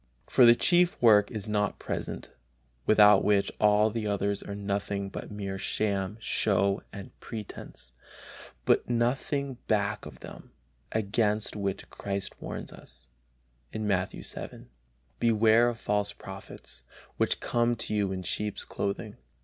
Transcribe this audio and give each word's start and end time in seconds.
For 0.25 0.47
the 0.47 0.55
chief 0.55 0.99
work 0.99 1.29
is 1.29 1.47
not 1.47 1.77
present, 1.77 2.31
without 2.87 3.23
which 3.23 3.51
all 3.59 3.91
the 3.91 4.07
others 4.07 4.41
are 4.41 4.55
nothing 4.55 5.09
but 5.09 5.29
mere 5.29 5.59
sham, 5.59 6.17
show 6.19 6.81
and 6.91 7.11
pretence, 7.19 7.91
with 8.65 8.89
nothing 8.89 9.59
back 9.67 10.07
of 10.07 10.21
them; 10.21 10.53
against 10.91 11.55
which 11.55 11.87
Christ 11.91 12.41
warns 12.41 12.71
us, 12.73 13.09
Matthew 13.71 14.23
vii: 14.23 14.65
"Beware 15.19 15.69
of 15.69 15.79
false 15.79 16.13
prophets, 16.13 16.81
which 17.17 17.39
come 17.39 17.75
to 17.75 17.93
you 17.93 18.11
in 18.11 18.23
sheep's 18.23 18.63
clothing." 18.65 19.17